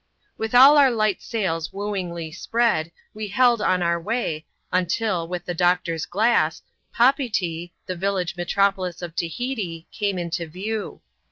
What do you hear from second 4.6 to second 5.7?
until, with the